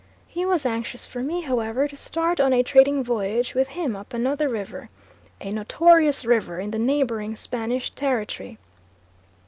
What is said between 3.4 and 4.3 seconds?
with him up